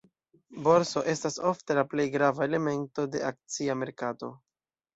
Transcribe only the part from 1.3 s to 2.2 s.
ofte la plej